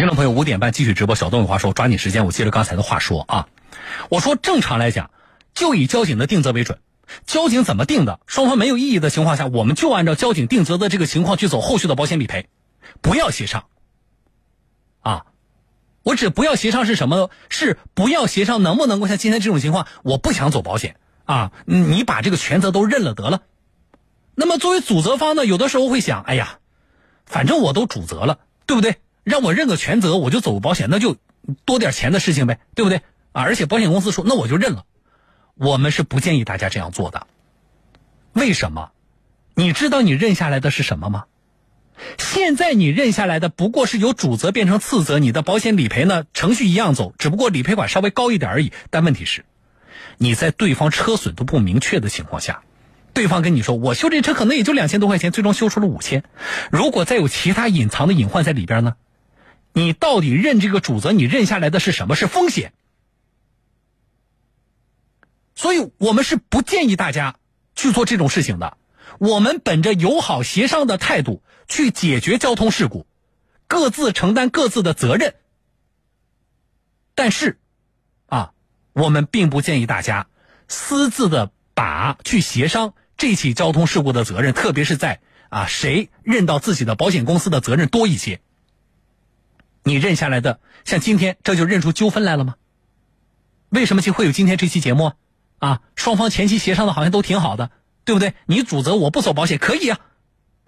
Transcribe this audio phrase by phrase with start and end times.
[0.00, 1.14] 听众朋友，五点半继续直播。
[1.14, 3.48] 小动物话说，抓紧时间，我接着刚才的话说啊。
[4.08, 5.10] 我说正常来讲，
[5.52, 6.78] 就以交警的定责为准。
[7.26, 12.48] 交警怎么定的，双方没有异议的情况下，我们就按照交警定责的这个情况去走后续的保险理赔，
[13.02, 13.64] 不要协商。
[15.02, 15.26] 啊，
[16.02, 17.28] 我指不要协商是什么？
[17.50, 20.96] 是不要协商能不能够像今天这种情况，我不想走保险
[21.26, 23.42] 啊，你把这个全责都认了得了。
[24.34, 26.58] 那么作为主责方呢，有的时候会想，哎呀，
[27.26, 28.96] 反正我都主责了，对不对？
[29.24, 31.16] 让我认个全责，我就走保险，那就
[31.64, 33.02] 多点钱的事情呗，对不对？
[33.32, 34.84] 啊，而且保险公司说，那我就认了。
[35.54, 37.26] 我们是不建议大家这样做的。
[38.32, 38.90] 为什么？
[39.54, 41.24] 你知道你认下来的是什么吗？
[42.16, 48.72] 现在你认下来的不过是由主责变成次责，你的保险理赔呢程序一样走，只不过理赔款稍微高一点而已。
[48.88, 49.44] 但问题是，
[50.16, 52.62] 你在对方车损都不明确的情况下，
[53.12, 56.24] 对方跟你说我修这车可能也就两千多块钱，最终修出了五千。
[56.70, 58.94] 如果再有其他隐藏的隐患在里边呢？
[59.72, 61.12] 你到底认这个主责？
[61.12, 62.16] 你认下来的是什么？
[62.16, 62.72] 是风险。
[65.54, 67.36] 所以我们是不建议大家
[67.74, 68.78] 去做这种事情的。
[69.18, 73.06] 我们本着友好协商的态度去解决交通事故，
[73.66, 75.34] 各自承担各自的责任。
[77.14, 77.58] 但是，
[78.26, 78.52] 啊，
[78.94, 80.28] 我们并不建议大家
[80.68, 88.40] 私自的把去协商这起交通事故的责任，特别是在啊谁认到自己的保险公司的责任多一些。
[89.82, 92.54] 你认下来的，像今天这就认出纠纷来了吗？
[93.70, 95.12] 为什么就会有今天这期节目？
[95.58, 97.70] 啊，双方前期协商的好像都挺好的，
[98.04, 98.34] 对不对？
[98.46, 99.98] 你主责我不走保险可以啊，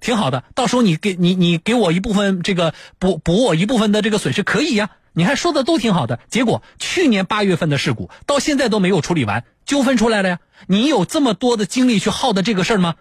[0.00, 0.44] 挺好的。
[0.55, 6.20] 到时候你给你你给我一部分这个补补我一部分的这个损失可以呀，你还说的都挺好的。
[6.28, 10.38] 结果去年八月份的事故到现在都没有处理完，纠纷出来了呀。
[10.66, 12.94] 你有这么多的精力去耗的这个事儿吗？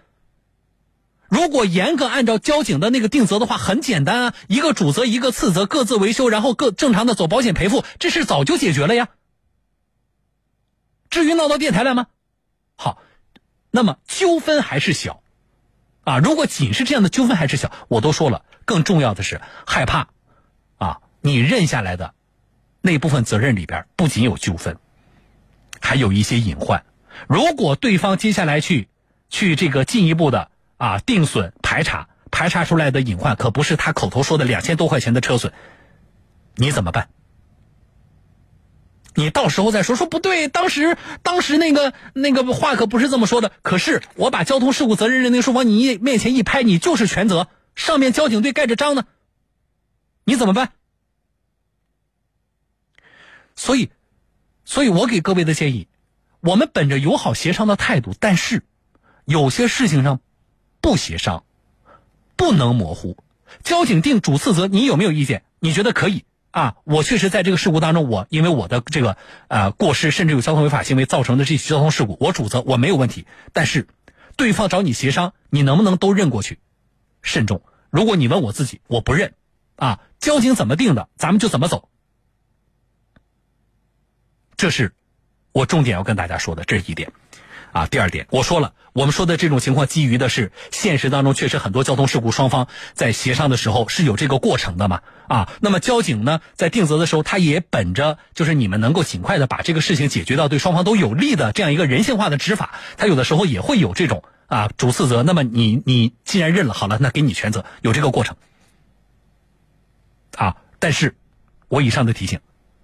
[1.32, 9.08] 如果严格按照交警的那个定责的话，很简单啊，一个主责，一个次责，各自维修，然后各正常的走保险赔付，这事早就解决了呀。
[11.08, 12.08] 至于闹到电台来吗？
[12.76, 13.00] 好，
[13.70, 15.22] 那么纠纷还是小，
[16.04, 20.08] 啊，如果仅是这样的纠纷还是小，我都说了，更重要的是害怕，
[20.76, 22.12] 啊，你认下来的
[22.82, 24.76] 那部分责任里边不仅有纠纷，
[25.80, 26.84] 还有一些隐患。
[27.26, 28.90] 如果对方接下来去
[29.30, 30.51] 去这个进一步的。
[30.82, 35.52] 啊，定损排查排查出来的隐患可不是他口头说的两千多块钱的车损，
[36.56, 37.08] 你怎么办？
[39.14, 43.52] 你到时候再说说不对，当时当时那个那个话可不是这么说的。
[43.62, 49.04] 可是我把交通事故责任认定书往你面前一拍，你就是全责，上面交警队盖着章呢，
[50.24, 50.72] 你怎么办？
[53.54, 53.92] 所以，
[54.64, 55.86] 所以我给各位的建议，
[56.40, 58.64] 我们本着友好协商的态度，但是
[59.26, 60.18] 有些事情上。
[60.82, 61.44] 不协商，
[62.36, 63.16] 不能模糊。
[63.62, 65.44] 交警定主次责，你有没有意见？
[65.60, 66.76] 你觉得可以啊？
[66.84, 69.16] 我确实在这个事故当中，我因为我的这个
[69.48, 73.26] 呃过失，甚至有交通违法行为造成的这起交通事故，我主责，我没有问题。
[73.52, 73.86] 但是，
[74.36, 76.58] 对方找你协商，你能不能都认过去？
[77.22, 77.62] 慎重。
[77.90, 79.34] 如果你问我自己，我不认
[79.76, 80.00] 啊。
[80.18, 81.88] 交警怎么定的，咱们就怎么走。
[84.56, 84.92] 这是
[85.52, 87.12] 我重点要跟大家说的，这是一点。
[87.72, 95.00] 啊，第二点，我说了，我们说的这种情况基于的是现实当中确实很多交通事故双方在协商的时候是有这个过程的嘛？
[95.26, 105.22] 啊，那么交警呢在定责的时候，他也本着就是你们能够尽快的把这个事情解决到对双方都有利的这样一个人性化的执法，他有的时候也会有这种啊主次责。
[105.22, 108.36] 那么你你既然认了，好了，那给你全责，有这个过程。
[110.36, 111.14] 啊，但是，
[111.68, 112.40] 我以上的提醒，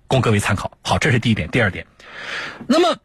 [0.06, 0.72] 供各位参考。
[0.80, 1.86] 好，这是第一点，第二点，
[2.66, 2.96] 那么。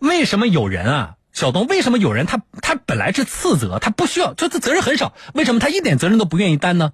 [0.00, 1.66] 为什么有人啊，小东？
[1.66, 6.92] 为什么有人他他本来是次责，他不需要，就他责任很少，为什么他一点责任都不愿意担呢？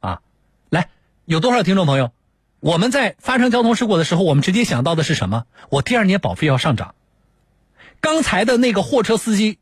[0.00, 0.22] 啊，
[0.70, 0.88] 来，
[1.24, 2.12] 有多少听众朋友？
[2.60, 5.44] 我们在发生交通事故的时候，我们直接想到的是什么？
[5.68, 6.94] 我第二年保费要上涨。
[8.00, 9.58] 刚才的那个货车司机，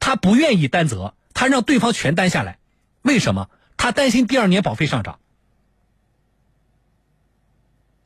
[0.00, 2.58] 他不愿意担责，他让对方全担下来，
[3.02, 3.48] 为什么？
[3.76, 5.18] 他担心第二年保费上涨。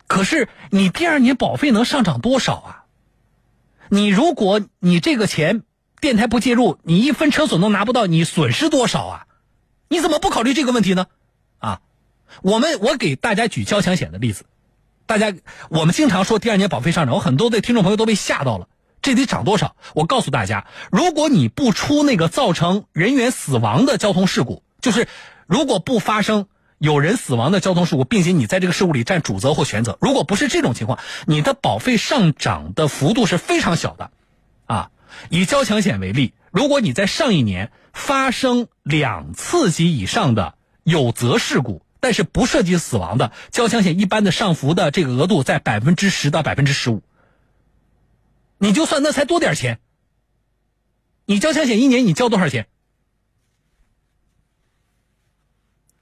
[0.06, 2.85] 可是你第二年保费能上涨多少啊？
[3.88, 5.62] 你如果你这个钱
[6.00, 9.26] 电台不介入，你一分车损都拿不到，你损失多少啊？
[9.88, 11.06] 你怎么不考虑这个问题呢？
[11.58, 11.80] 啊，
[12.42, 14.44] 我们我给大家举交强险的例子，
[15.06, 15.34] 大家
[15.68, 18.68] 我们经常说第二年保费上涨，我很多的听众朋友都被吓到了，
[19.02, 19.76] 这得涨多少？
[19.94, 25.08] 我告诉大家，如果你不出那个造成人员死亡的交通事故，就是
[25.46, 26.46] 如果不发生。
[26.78, 34.10] 有人死亡的交通事故，并且你在这个事故里占主责或全责，如果不是这种情况，你的保费上涨的幅度是非常小的，
[34.66, 34.90] 啊，
[35.30, 47.02] 以交强险为例，如果你在上一年发生两次及以上的有责事故，但是不涉及死亡的交强险，一般的上浮的这个额度在百分之十到百分之十五。
[48.58, 49.80] 你就算那才多点钱，
[51.24, 52.66] 你交强险一年你交多少钱？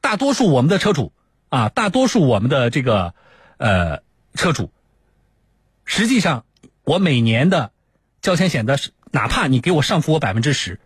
[0.04, 1.14] 大多数我们的车主
[1.48, 3.14] 啊，大多数我们的这个
[3.56, 4.02] 呃
[4.34, 4.70] 车主，
[5.86, 6.44] 实际上
[6.82, 7.72] 我每年的
[8.20, 8.78] 交强险的，
[9.12, 10.78] 哪怕你给我上浮我百分之十，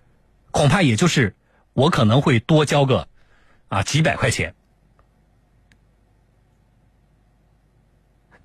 [0.53, 1.35] 恐怕也就是
[1.73, 3.09] 我可能会多交个
[3.67, 4.55] 啊几百块钱。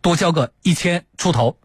[0.02, 1.60] 多交个一千出头，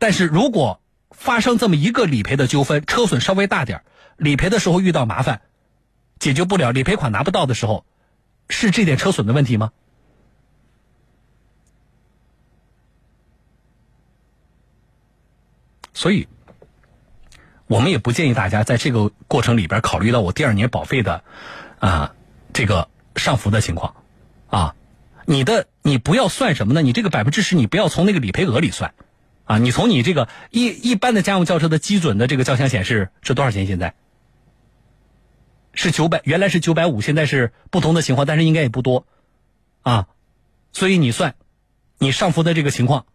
[0.00, 0.82] 但是如果
[1.12, 3.84] 发生这么一个理赔的纠纷，车损稍微大点
[4.16, 5.42] 理赔的时候遇到麻烦，
[6.20, 7.84] 解决不了，理赔款拿不到的时候，
[8.48, 9.72] 是这点车损的问题吗？
[15.92, 16.28] 所以，
[17.66, 21.24] 我们也不建议大家在这个过程里边考虑到我第二年保费的
[21.78, 22.14] 啊
[22.52, 23.96] 这个上浮的情况
[24.48, 24.74] 啊。
[25.26, 26.82] 你的你不要算什么呢？
[26.82, 28.94] 你这个百分之十，你不要从那个理赔额里算，
[29.44, 33.66] 啊，你从你这个一一般的家用轿车的基准的这个交强险是是多少钱？
[33.66, 33.94] 现在
[35.74, 39.06] 是九百，原来是九百五，现在是不同的情况，但是应该也不多，
[39.82, 40.08] 啊，
[40.72, 41.34] 所以你算，
[41.98, 43.06] 你上浮的这个情况，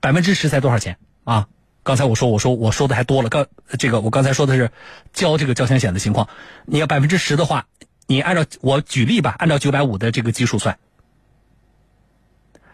[0.00, 1.48] 百分之十才多少钱啊？
[1.82, 3.46] 刚才我说我说我说的还多了，刚
[3.78, 4.70] 这个我刚才说的是
[5.12, 6.28] 交这个交强险的情况，
[6.64, 7.66] 你要百分之十的话。
[8.06, 10.78] 你按照我举例吧，按照九百五的这个基数算。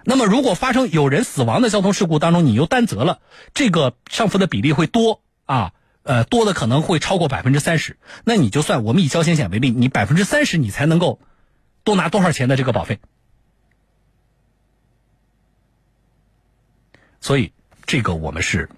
[0.03, 3.21] 那么，如果发生有人死亡的交通事故当中，你又担责了，
[3.55, 5.73] 这个上浮的比例会多啊，
[6.11, 7.97] 呃，多的可能会超过百分之三十。
[8.25, 11.21] 那你就算我们以交强险为例，你百分之三十你才能够
[11.85, 12.99] 多拿多少钱的这个保费？
[17.21, 17.53] 所以，
[17.87, 18.69] 这个我们是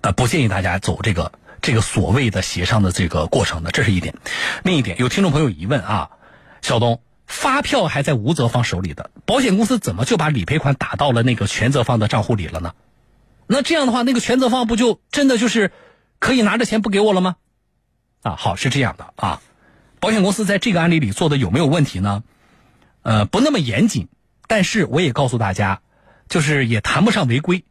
[0.00, 1.30] 呃不建议大家走这个。
[1.62, 4.16] 这个所谓的协商的这个过程的，这是一点。
[4.64, 6.10] 另一点，有听众朋友疑问啊，
[6.60, 12.74] 小东，发票还在无责方手里的，保险公司怎么就把理赔款打到了那个全责方的账户里了呢？
[13.46, 15.72] 那这样的话，那个全责方不就真的就是
[16.18, 17.36] 可以拿着钱不给我了吗？
[18.22, 19.42] 啊，好，是这样的啊，
[20.00, 22.22] 保险公司在这个案例里做的有没有问题呢？
[23.02, 24.08] 呃，不那么严谨，
[24.48, 25.82] 但是我也告诉大家，
[26.28, 27.64] 就是也谈不上违规。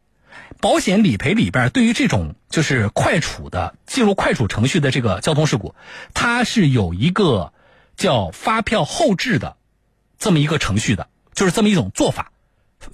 [0.60, 5.74] 保险理赔里边，对于这种就是快处的进入快处程序的这个交通事故，
[6.14, 7.52] 它是有一个
[7.96, 9.56] 叫发票后置的
[10.18, 12.30] 这么一个程序的，就是这么一种做法。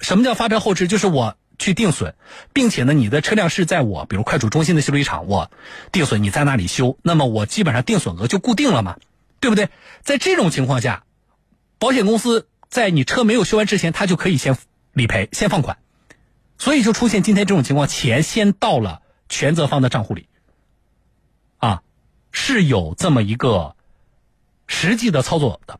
[0.00, 0.88] 什么叫发票后置？
[0.88, 2.14] 就是我去定损，
[2.52, 5.52] 并且呢，你的车辆是在我比如快处中心的修理厂，我
[5.92, 8.96] 定损，你在那里修，那么我基本上定损额就固定了嘛，
[9.38, 9.68] 对不对？
[10.02, 11.04] 在这种情况下，
[11.78, 14.56] 保险公司在你车没有修完之前，他就可以先
[14.94, 15.78] 理赔，先放款。
[16.58, 20.28] 所以就出现今天这种情况，钱先到了全责方的账户里，
[21.58, 21.82] 啊，
[22.32, 23.76] 是有这么一个
[24.66, 25.78] 实际的操作的，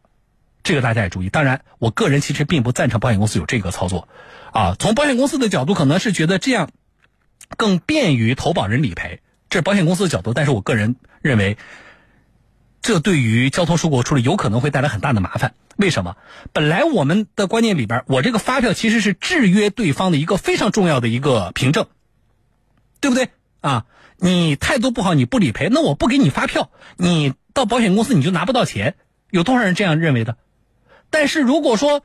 [0.63, 1.29] 这个大家也注意。
[1.29, 4.09] 当然，我个人其实并不赞成保险公司有这个操作，
[4.53, 6.71] 啊，从保险公司的角度可能是觉得这样
[7.57, 10.35] 更便于投保人理赔，这是保险公司的角度。
[10.35, 11.57] 但是我个人认为。
[12.83, 15.53] 这对于交通事故处理有可能会带来很大的麻烦。
[15.77, 16.17] 为什么？
[16.55, 21.89] 本来我们的观念里边，我这个发票其实是制约对方的一个非常重要的一个凭证，
[23.03, 23.29] 对不对？
[23.61, 23.85] 啊，
[24.17, 28.95] 你态度不好，你不理赔，那我不给你发票，你到保险公司你就拿不到钱。
[29.31, 30.39] 有多少人这样认为的？
[31.11, 32.03] 但是如果说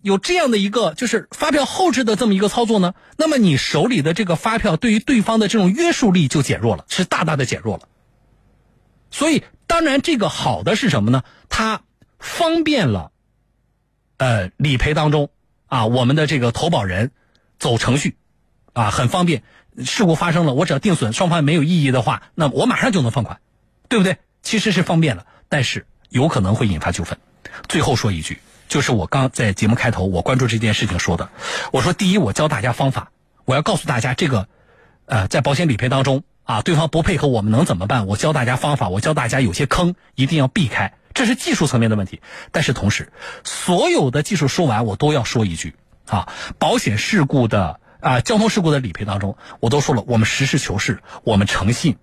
[0.00, 7.88] 有这样的一个就是发票后置的这么一个操作呢，那么你手里的这个发票对于对方的这种约束力就减弱了，是大大的减弱了。
[9.10, 9.44] 所以。
[9.68, 11.24] 当然，这个好的是什么呢？
[11.48, 11.82] 它
[12.20, 13.10] 方便了，
[14.16, 15.28] 呃，理赔当中
[15.66, 17.10] 啊，我们的这个投保人
[17.58, 18.16] 走程序
[18.74, 19.42] 啊，很方便。
[19.84, 23.40] 事故发生了，我只要定损，双方没有异议的话，那我马上就能放款，
[23.88, 24.18] 对不对？
[24.40, 27.18] 其实是方便了，但是有可能会引发纠纷。
[27.68, 28.38] 最后说一句，
[28.68, 31.30] 就是我刚在节目开头我关注这件事情说的，
[31.72, 33.10] 我说第一，我教大家方法，
[33.44, 34.48] 我要告诉大家这个，
[35.06, 36.24] 呃，在保险理赔当中。
[36.46, 38.06] 啊，对方不配合，我们能怎么办？
[38.06, 42.20] 我教大家方法，我教大家有些坑一定要避开，这是技术层面的问题。
[42.52, 43.12] 但是同时，
[43.42, 45.74] 所有的技术说完，我都要说一句
[46.06, 51.96] 啊，保险事故的啊，交通事故的理赔当中，我都说了，我们实事求是，我们诚信，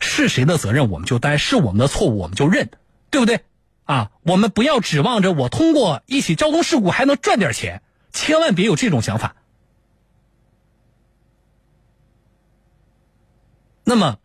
[0.00, 2.70] 是谁的责任我们就担，是我们的错误我们就认，
[3.10, 3.40] 对不对？
[3.86, 9.36] 啊，我们不要指望着我通过一起交通事故还能赚点钱，千万别有这种想法。
[13.84, 14.18] 那么，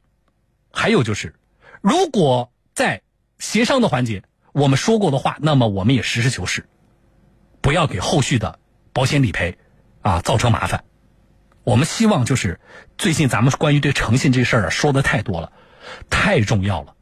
[0.71, 1.35] 还有就是，
[1.81, 3.03] 如果在
[3.37, 6.67] 协商的环节我们说过的话，那么我们也实事求是，
[7.61, 8.57] 不要给后续的
[8.93, 9.59] 保险理赔
[10.01, 10.83] 啊造成麻烦。
[11.63, 12.59] 我们希望就是
[12.97, 15.53] 最近咱们关于对诚信这事儿说的太多了，
[16.09, 16.95] 太重要了。